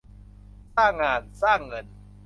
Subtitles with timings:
[0.75, 1.85] สร้างงาน สร้างเงิน